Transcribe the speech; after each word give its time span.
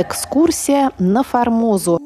экскурсия 0.00 0.92
на 1.00 1.24
Формозу. 1.24 1.98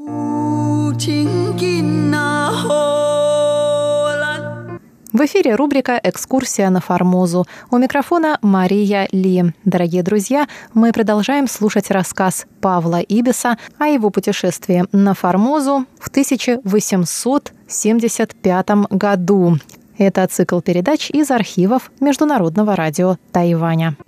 В 5.12 5.20
эфире 5.26 5.56
рубрика 5.56 6.00
«Экскурсия 6.02 6.70
на 6.70 6.80
Формозу». 6.80 7.44
У 7.70 7.76
микрофона 7.76 8.38
Мария 8.40 9.06
Ли. 9.12 9.52
Дорогие 9.66 10.02
друзья, 10.02 10.48
мы 10.72 10.92
продолжаем 10.92 11.46
слушать 11.46 11.90
рассказ 11.90 12.46
Павла 12.62 13.00
Ибиса 13.00 13.58
о 13.78 13.88
его 13.88 14.08
путешествии 14.08 14.86
на 14.92 15.12
Формозу 15.12 15.84
в 16.00 16.08
1875 16.08 18.68
году. 18.88 19.58
Это 19.98 20.26
цикл 20.28 20.60
передач 20.60 21.10
из 21.10 21.30
архивов 21.30 21.92
Международного 22.00 22.74
радио 22.74 23.18
Тайваня. 23.32 23.98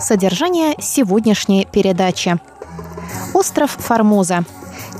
Содержание 0.00 0.74
сегодняшней 0.78 1.66
передачи. 1.70 2.38
Остров 3.32 3.70
Формоза. 3.70 4.44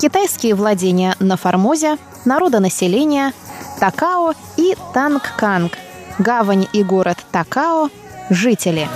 Китайские 0.01 0.55
владения 0.55 1.15
на 1.21 1.37
Формозе, 1.37 1.97
народонаселение, 2.25 3.33
Такао 3.79 4.35
и 4.57 4.77
Тангканг. 4.95 5.73
Гавань 6.19 6.67
и 6.73 6.83
город 6.83 7.19
Такао. 7.31 7.91
Жители. 8.31 8.89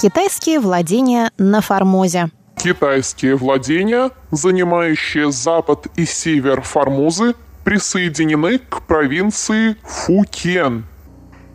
Китайские 0.00 0.60
владения 0.60 1.30
на 1.38 1.60
Формозе. 1.60 2.30
Китайские 2.56 3.36
владения, 3.36 4.10
занимающие 4.30 5.30
запад 5.30 5.86
и 5.96 6.06
север 6.06 6.62
Формозы, 6.62 7.34
присоединены 7.64 8.58
к 8.58 8.82
провинции 8.82 9.76
Фукен– 9.84 10.86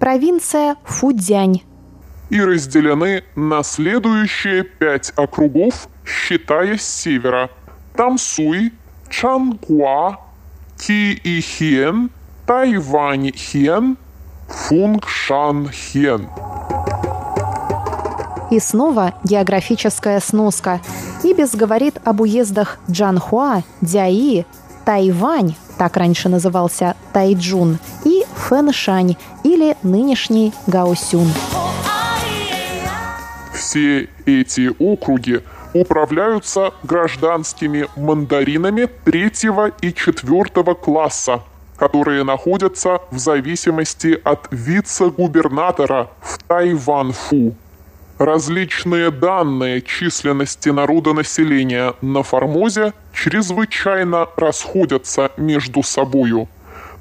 провинция 0.02 0.76
Фудзянь. 0.84 1.62
И 2.32 2.42
разделены 2.42 3.24
на 3.36 3.62
следующие 3.62 4.64
пять 4.64 5.14
округов, 5.16 5.88
считая 6.04 6.78
с 6.78 6.82
севера. 6.82 7.52
Тамсуй, 7.96 8.74
Чангуа, 9.10 10.18
Ки-И-Хен, 10.80 12.10
Тайвань-Хен, 12.48 13.98
Фунгшан-Хен. 14.48 16.30
И 18.50 18.60
снова 18.60 19.14
географическая 19.24 20.20
сноска. 20.20 20.82
Ибис 21.24 21.54
говорит 21.54 22.00
об 22.04 22.22
уездах 22.22 22.80
Джанхуа, 22.90 23.62
Дяи, 23.82 24.48
Тайвань, 24.84 25.56
так 25.78 25.96
раньше 25.96 26.28
назывался 26.28 26.96
Тайджун, 27.14 27.78
и 28.04 28.11
Фэншань 28.52 29.16
или 29.46 29.78
нынешний 29.82 30.52
Гаосюн. 30.68 31.30
Все 33.54 34.10
эти 34.26 34.70
округи 34.78 35.40
управляются 35.74 36.74
гражданскими 36.84 37.88
мандаринами 37.96 38.90
третьего 39.06 39.72
и 39.80 39.94
четвертого 39.94 40.74
класса, 40.74 41.44
которые 41.78 42.26
находятся 42.26 43.00
в 43.10 43.20
зависимости 43.20 44.20
от 44.22 44.50
вице-губернатора 44.52 46.10
в 46.20 46.38
Тайванфу. 46.46 47.56
Различные 48.18 49.12
данные 49.12 49.82
численности 49.82 50.68
народонаселения 50.68 51.94
на 52.02 52.22
Формозе 52.22 52.92
чрезвычайно 53.14 54.28
расходятся 54.36 55.32
между 55.38 55.84
собою. 55.84 56.50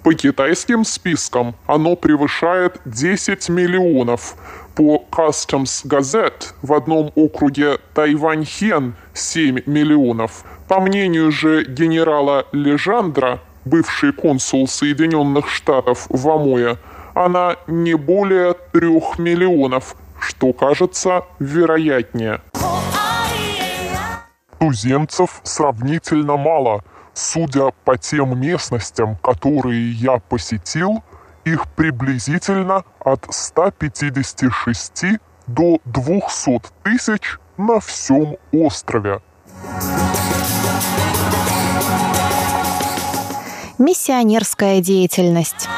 По 0.02 0.14
китайским 0.14 0.84
спискам 0.84 1.54
оно 1.66 1.94
превышает 1.94 2.80
10 2.86 3.50
миллионов. 3.50 4.34
По 4.74 5.04
Customs 5.10 5.86
Gazette 5.86 6.54
в 6.62 6.72
одном 6.72 7.12
округе 7.14 7.78
Тайваньхен 7.92 8.94
7 9.12 9.60
миллионов. 9.66 10.44
По 10.68 10.80
мнению 10.80 11.30
же 11.30 11.64
генерала 11.64 12.46
Лежандра, 12.52 13.40
бывший 13.66 14.14
консул 14.14 14.66
Соединенных 14.66 15.50
Штатов 15.50 16.06
в 16.08 16.30
Амое, 16.30 16.78
она 17.14 17.56
не 17.66 17.94
более 17.94 18.54
трех 18.72 19.18
миллионов, 19.18 19.96
что 20.18 20.54
кажется 20.54 21.24
вероятнее. 21.38 22.40
Туземцев 24.58 25.40
сравнительно 25.42 26.36
мало. 26.36 26.84
Судя 27.14 27.70
по 27.84 27.96
тем 27.96 28.38
местностям, 28.40 29.16
которые 29.16 29.92
я 29.92 30.18
посетил, 30.18 31.02
их 31.44 31.68
приблизительно 31.68 32.84
от 33.00 33.26
156 33.30 35.04
до 35.46 35.78
200 35.84 36.62
тысяч 36.82 37.38
на 37.56 37.80
всем 37.80 38.36
острове. 38.52 39.20
Миссионерская 43.78 44.80
деятельность. 44.80 45.68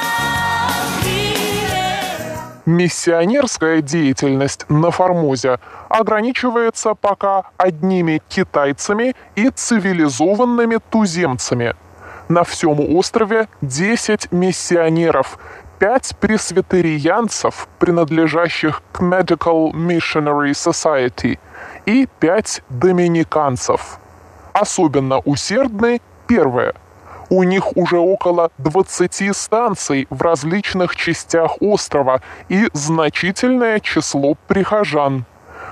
Миссионерская 2.65 3.83
деятельность 3.83 4.67
на 4.69 4.93
Формозе 4.93 5.59
ограничивается 5.89 6.95
пока 6.95 7.43
одними 7.57 8.23
китайцами 8.29 9.17
и 9.35 9.51
цивилизованными 9.51 10.79
туземцами. 10.91 11.75
На 12.29 12.45
всем 12.45 12.79
острове 12.97 13.49
10 13.63 14.31
миссионеров, 14.31 15.39
5 15.81 16.17
пресвитерианцев, 16.21 17.67
принадлежащих 17.81 18.81
к 18.93 19.01
Medical 19.01 19.73
Missionary 19.73 20.53
Society, 20.53 21.41
и 21.85 22.07
5 22.21 22.63
доминиканцев. 22.69 23.99
Особенно 24.53 25.19
усердны 25.19 26.01
первые– 26.29 26.75
у 27.33 27.45
них 27.45 27.79
уже 27.79 27.97
около 27.99 28.51
20 28.59 29.35
станций 29.35 30.07
в 30.11 30.21
различных 30.21 30.95
частях 30.97 31.57
острова 31.61 32.21
и 32.51 32.69
значительное 32.75 33.81
число 33.81 34.37
прихожан. 34.49 35.25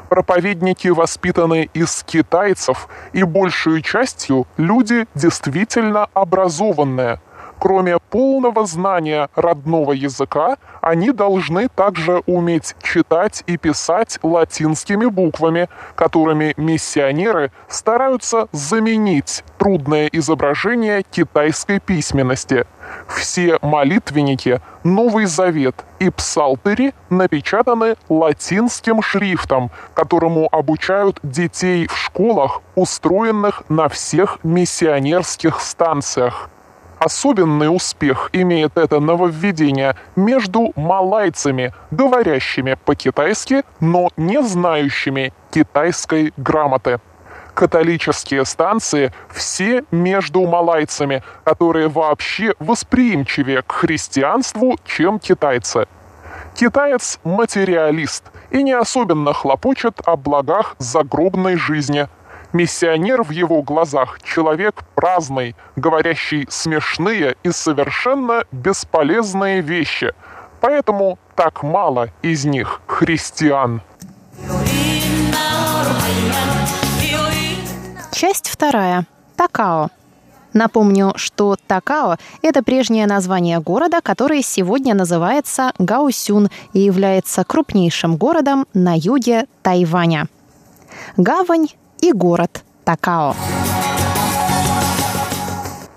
Проповедники 0.09 0.88
воспитаны 0.88 1.69
из 1.75 2.03
китайцев, 2.04 2.88
и 3.12 3.25
большую 3.25 3.82
частью 3.82 4.47
люди 4.56 5.06
действительно 5.15 6.09
образованные– 6.15 7.20
Кроме 7.60 7.98
полного 7.98 8.65
знания 8.66 9.28
родного 9.34 9.93
языка, 9.93 10.56
они 10.81 11.12
должны 11.12 11.69
также 11.69 12.22
уметь 12.26 12.75
читать 12.82 13.44
и 13.47 13.59
писать 13.59 14.19
латинскими 14.22 15.04
буквами, 15.04 15.69
которыми 15.94 16.54
миссионеры 16.56 17.53
стараются 17.69 18.49
заменить 18.53 19.44
трудное 19.59 20.06
изображение 20.06 21.03
китайской 21.03 21.81
письменности. 21.81 22.66
Все 23.06 23.59
молитвенники, 23.60 24.62
Новый 24.82 25.26
Завет 25.26 25.84
и 25.99 26.09
Псалтыри 26.09 26.94
напечатаны 27.10 27.97
латинским 28.09 29.03
шрифтом, 29.03 29.70
которому 29.93 30.49
обучают 30.50 31.20
детей 31.22 31.87
в 31.87 31.97
школах, 31.97 32.62
устроенных 32.75 33.62
на 33.69 33.88
всех 33.91 34.38
миссионерских 34.43 35.60
станциях. 35.60 36.50
Особенный 37.00 37.75
успех 37.75 38.28
имеет 38.34 38.77
это 38.77 39.00
нововведение 39.00 39.97
между 40.16 40.75
малайцами, 40.77 41.72
говорящими 41.91 42.77
по-китайски, 42.84 43.62
но 43.81 44.11
не 44.19 44.43
знающими 44.43 45.33
китайской 45.50 46.34
грамоты. 46.37 47.00
Католические 47.55 48.44
станции 48.44 49.14
все 49.31 49.82
между 49.91 50.47
малайцами, 50.47 51.23
которые 51.43 51.88
вообще 51.88 52.55
восприимчивее 52.58 53.62
к 53.62 53.73
христианству, 53.73 54.76
чем 54.85 55.19
китайцы. 55.19 55.87
Китаец– 56.55 57.19
материалист 57.25 58.25
и 58.50 58.62
не 58.62 58.73
особенно 58.73 59.32
хлопочет 59.32 60.02
о 60.05 60.17
благах 60.17 60.76
загробной 60.79 61.56
жизни– 61.56 62.08
Миссионер 62.52 63.23
в 63.23 63.31
его 63.31 63.62
глазах— 63.62 64.19
человек 64.25 64.82
праздный, 64.97 65.55
говорящий 65.76 66.47
смешные 66.50 67.37
и 67.44 67.52
совершенно 67.52 68.44
бесполезные 68.50 69.61
вещи. 69.61 70.12
Поэтому 70.61 71.19
так 71.37 71.62
мало 71.62 72.08
из 72.23 72.44
них 72.44 72.81
христиан. 72.87 73.82
Часть 78.12 78.49
вторая. 78.49 79.06
Такао. 79.37 79.88
Напомню, 80.52 81.12
что 81.14 81.56
Такао– 81.69 82.17
это 82.43 82.64
прежнее 82.64 83.06
название 83.06 83.61
города, 83.61 84.00
который 84.02 84.43
сегодня 84.43 84.94
называется 84.94 85.73
Гаусюн 85.79 86.50
и 86.73 86.81
является 86.81 87.44
крупнейшим 87.44 88.17
городом 88.17 88.67
на 88.75 88.94
юге 88.97 89.47
Тайваня. 89.62 90.26
Гавань 91.17 91.69
и 92.00 92.12
город 92.12 92.64
Такао. 92.85 93.35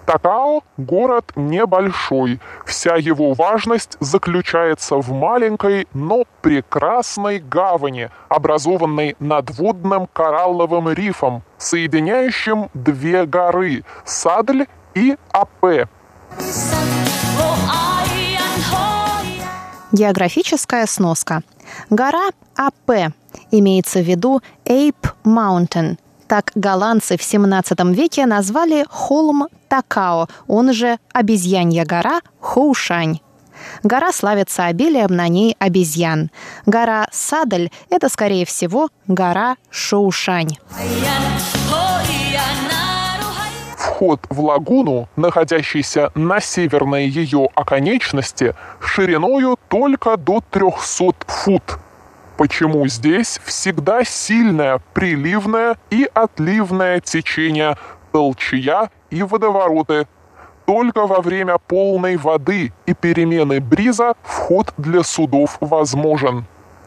Такао– 0.06 0.62
город 0.78 1.32
небольшой. 1.36 2.40
Вся 2.66 2.98
его 2.98 3.34
важность 3.34 3.98
заключается 4.00 4.98
в 4.98 5.12
маленькой, 5.12 5.88
но 5.94 6.26
прекрасной 6.42 7.40
гавани, 7.40 8.10
образованной 8.28 9.16
надводным 9.20 10.08
коралловым 10.12 10.90
рифом, 10.90 11.44
соединяющим 11.58 12.70
две 12.74 13.26
горы– 13.26 13.86
Садль 14.06 14.66
и 14.94 15.16
Апе. 15.32 15.88
Географическая 19.94 20.88
сноска. 20.88 21.44
Гора 21.92 22.32
Апе 22.56 23.14
имеется 23.52 24.00
в 24.00 24.04
виду 24.04 24.42
Ape 24.66 25.14
Mountain. 25.24 25.98
Так 26.28 26.52
голландцы 26.56 27.16
в 27.16 27.24
17 27.24 27.80
веке 27.96 28.26
назвали 28.26 28.86
холм 28.90 29.48
Такао, 29.68 30.28
он 30.48 30.74
же 30.74 30.98
обезьянья 31.14 31.86
гора 31.86 32.22
Хоушань. 32.40 33.20
Гора 33.84 34.12
славится 34.12 34.66
обилием 34.66 35.16
на 35.16 35.28
ней 35.28 35.56
обезьян. 35.60 36.32
Гора 36.66 37.08
Садль– 37.12 37.70
это, 37.90 38.10
скорее 38.10 38.46
всего, 38.46 38.90
гора 39.08 39.58
Шоушань. 39.70 40.58
Вход 43.94 44.26
в 44.28 44.40
лагуну, 44.42 45.08
находящийся 45.16 46.12
на 46.16 46.40
северной 46.40 47.06
ее 47.06 47.48
оконечности, 47.54 48.56
шириною 48.80 49.56
только 49.70 50.18
до 50.18 50.42
300 50.50 51.14
фут. 51.28 51.78
Почему 52.36 52.88
здесь 52.88 53.40
всегда 53.46 54.04
сильное 54.04 54.82
приливное 54.96 55.78
и 55.92 56.10
отливное 56.12 57.02
течение, 57.02 57.78
толчья 58.12 58.90
и 59.12 59.22
водовороты. 59.22 60.08
Только 60.66 61.06
во 61.06 61.22
время 61.22 61.60
полной 61.60 62.18
воды 62.18 62.74
и 62.88 62.96
перемены 62.96 63.60
бриза 63.60 64.16
вход 64.24 64.74
для 64.76 65.04
судов 65.04 65.58
возможен. 65.60 66.46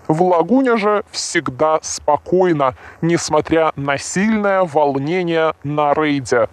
В 0.09 0.23
лагуне 0.23 0.77
же 0.77 1.05
всегда 1.13 1.79
спокойно, 1.83 2.75
несмотря 3.01 3.73
на 3.77 3.97
сильное 3.97 4.65
волнение 4.65 5.55
на 5.63 5.95
рейде. 5.95 6.49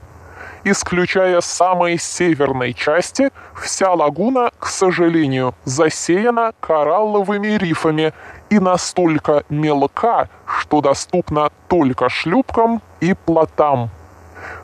Исключая 0.66 1.42
самой 1.42 1.98
северной 1.98 2.74
части, 2.74 3.32
вся 3.54 3.92
лагуна, 3.92 4.50
к 4.58 4.68
сожалению, 4.68 5.56
засеяна 5.66 6.54
коралловыми 6.62 7.58
рифами 7.58 8.14
и 8.50 8.60
настолько 8.60 9.44
мелка, 9.50 10.30
что 10.46 10.80
доступна 10.80 11.52
только 11.68 12.08
шлюпкам 12.08 12.82
и 13.02 13.14
плотам. 13.14 13.90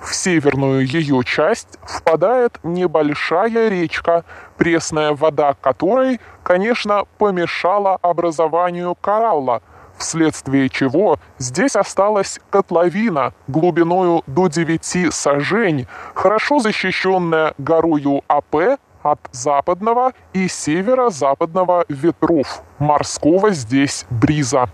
В 0.02 0.16
северную 0.16 0.88
ее 0.88 1.22
часть 1.26 1.78
впадает 1.84 2.60
небольшая 2.64 3.68
речка, 3.68 4.24
пресная 4.58 5.14
вода 5.14 5.54
которой, 5.60 6.22
конечно, 6.44 7.06
помешала 7.18 7.98
образованию 8.02 8.96
коралла, 8.96 9.62
вследствие 10.00 10.70
чего 10.70 11.20
здесь 11.38 11.76
осталась 11.76 12.40
котловина 12.50 13.34
глубиною 13.48 14.24
до 14.28 14.48
9 14.48 15.14
сажень, 15.14 15.88
хорошо 16.14 16.60
защищенная 16.60 17.54
горою 17.58 18.24
АП 18.28 18.80
от 19.04 19.20
западного 19.32 20.14
и 20.34 20.48
северо-западного 20.48 21.86
ветров, 21.88 22.64
морского 22.80 23.52
здесь 23.52 24.06
бриза. 24.10 24.70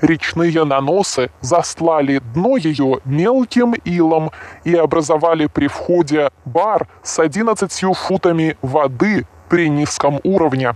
Речные 0.00 0.64
наносы 0.64 1.30
застлали 1.40 2.20
дно 2.34 2.56
ее 2.56 3.00
мелким 3.04 3.74
илом 3.84 4.30
и 4.64 4.74
образовали 4.74 5.46
при 5.46 5.66
входе 5.68 6.30
бар 6.44 6.88
с 7.02 7.18
11 7.18 7.96
футами 7.96 8.56
воды 8.62 9.26
при 9.48 9.68
низком 9.68 10.20
уровне. 10.24 10.74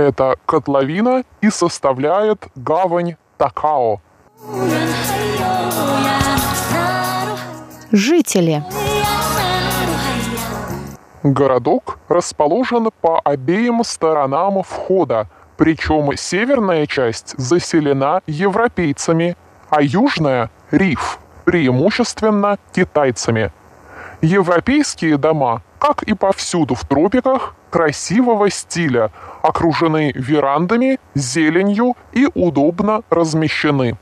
Эта 0.00 0.36
котловина 0.46 1.24
и 1.42 1.50
составляет 1.50 2.48
гавань 2.54 3.16
Такао. 3.36 4.00
Жители. 7.92 8.64
Городок 11.22 11.98
расположен 12.08 12.88
по 13.02 13.20
обеим 13.20 13.84
сторонам 13.84 14.62
входа, 14.62 15.28
причем 15.58 16.16
северная 16.16 16.86
часть 16.86 17.34
заселена 17.36 18.22
европейцами, 18.26 19.36
а 19.68 19.82
южная– 19.82 20.50
риф, 20.70 21.18
преимущественно 21.44 22.56
китайцами. 22.72 23.52
Европейские 24.22 25.18
дома, 25.18 25.60
как 25.80 26.02
и 26.02 26.14
повсюду 26.14 26.74
в 26.74 26.84
тропиках, 26.84 27.54
красивого 27.70 28.50
стиля, 28.50 29.10
окружены 29.42 30.12
верандами, 30.14 31.00
зеленью 31.14 31.96
и 32.12 32.28
удобно 32.34 33.02
размещены. 33.08 33.96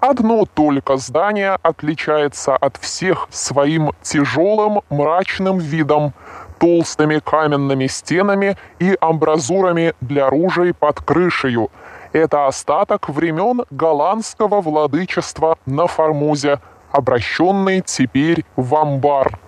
Одно 0.00 0.44
только 0.44 0.98
здание 0.98 1.56
отличается 1.62 2.54
от 2.54 2.76
всех 2.76 3.26
своим 3.30 3.92
тяжелым 4.02 4.82
мрачным 4.90 5.58
видом, 5.58 6.12
толстыми 6.58 7.20
каменными 7.20 7.86
стенами 7.86 8.58
и 8.78 8.94
амбразурами 9.00 9.94
для 10.02 10.28
ружей 10.28 10.74
под 10.74 11.00
крышею. 11.00 11.70
Это 12.12 12.46
остаток 12.46 13.08
времен 13.08 13.62
голландского 13.70 14.60
владычества 14.60 15.56
на 15.64 15.86
Формузе, 15.86 16.60
обращенный 16.92 17.80
теперь 17.80 18.44
в 18.56 18.74
амбар. 18.74 19.38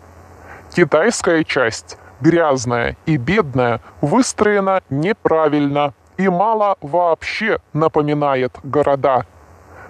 Китайская 0.75 1.45
часть, 1.45 1.99
грязная 2.21 2.97
и 3.07 3.17
бедная, 3.17 3.81
выстроена 4.01 4.83
неправильно 4.91 5.95
и 6.17 6.29
мало 6.29 6.77
вообще 6.81 7.59
напоминает 7.73 8.53
города– 8.63 9.27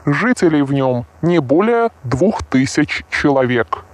жителей 0.06 0.62
в 0.62 0.72
нем 0.72 1.04
не 1.20 1.40
более 1.40 1.90
двух 2.04 2.42
тысяч 2.44 3.04
человек. 3.10 3.84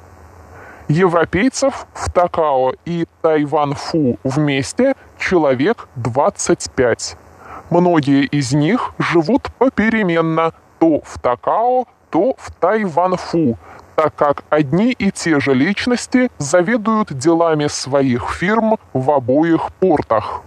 Европейцев 0.89 1.87
в 1.95 2.13
Такао 2.13 2.75
и 2.85 3.07
Тайван-Фу 3.23 4.19
вместе 4.23 4.95
человек 5.19 5.89
25. 5.97 7.17
Многие 7.71 8.25
из 8.25 8.53
них 8.53 8.93
живут 8.99 9.51
попеременно 9.59 10.53
то 10.79 11.01
в 11.03 11.19
Такао, 11.19 11.87
то 12.11 12.35
в 12.37 12.51
Тайван-Фу, 12.61 13.57
так 13.97 14.15
как 14.15 14.45
одни 14.51 14.93
и 14.93 15.11
те 15.11 15.41
же 15.41 15.55
личности 15.55 16.31
заведуют 16.39 17.13
делами 17.13 17.67
своих 17.67 18.31
фирм 18.31 18.79
в 18.93 19.11
обоих 19.11 19.73
портах. 19.81 20.43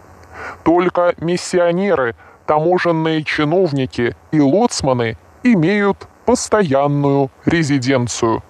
Только 0.63 1.13
миссионеры, 1.17 2.15
таможенные 2.45 3.23
чиновники 3.23 4.15
и 4.31 4.39
лоцманы 4.39 5.17
имеют 5.43 6.07
постоянную 6.25 7.29
резиденцию. 7.45 8.43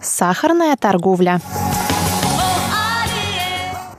Сахарная 0.00 0.76
торговля. 0.76 1.40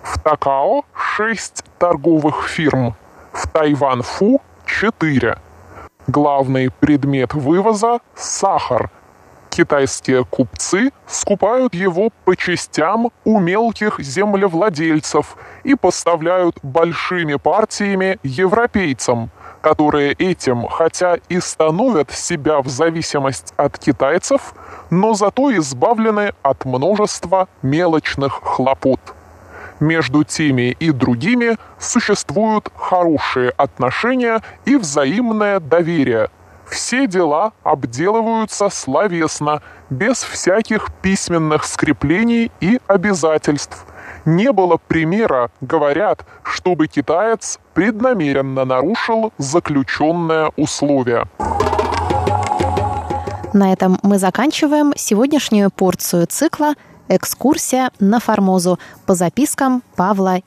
В 0.03 0.19
Такао 0.21 0.83
шесть 0.93 1.63
торговых 1.77 2.47
фирм, 2.47 2.95
в 3.31 3.47
Тайван-Фу 3.47 4.41
четыре. 4.65 5.37
Главный 6.09 6.71
предмет 6.71 7.35
вывоза– 7.35 7.99
сахар. 8.15 8.89
Китайские 9.51 10.25
купцы 10.25 10.89
скупают 11.05 11.75
его 11.75 12.09
по 12.25 12.35
частям 12.35 13.11
у 13.25 13.39
мелких 13.39 13.99
землевладельцев 13.99 15.37
и 15.63 15.75
поставляют 15.75 16.57
большими 16.63 17.35
партиями 17.35 18.17
европейцам– 18.23 19.29
которые 19.61 20.13
этим, 20.13 20.67
хотя 20.67 21.17
и 21.27 21.41
становят 21.41 22.11
себя 22.11 22.61
в 22.61 22.69
зависимость 22.69 23.53
от 23.57 23.77
китайцев, 23.77 24.53
но 24.89 25.13
зато 25.15 25.51
избавлены 25.57 26.33
от 26.41 26.63
множества 26.63 27.49
мелочных 27.61 28.39
хлопот. 28.41 29.01
Между 29.79 30.23
теми 30.23 30.75
и 30.79 30.91
другими 30.91 31.57
существуют 31.77 32.69
хорошие 32.75 33.51
отношения 33.51 34.41
и 34.65 34.75
взаимное 34.75 35.59
доверие. 35.59 36.29
Все 36.67 37.07
дела 37.07 37.53
обделываются 37.63 38.69
словесно, 38.69 39.61
без 39.89 40.21
всяких 40.23 40.89
письменных 41.01 41.63
скреплений 41.63 42.51
и 42.59 42.79
обязательств– 42.87 43.85
не 44.25 44.51
было 44.51 44.77
примера, 44.77 45.49
говорят, 45.61 46.25
чтобы 46.43 46.87
китаец 46.87 47.59
преднамеренно 47.73 48.65
нарушил 48.65 49.33
заключенное 49.37 50.51
условие. 50.55 51.25
На 53.53 53.73
этом 53.73 53.99
мы 54.03 54.19
заканчиваем 54.19 54.93
сегодняшнюю 54.95 55.71
порцию 55.71 56.27
цикла 56.27 56.75
«Экскурсия 57.09 57.91
на 57.99 58.19
Формозу» 58.19 58.79
по 59.05 59.15
запискам 59.15 59.83
Павла 59.95 60.41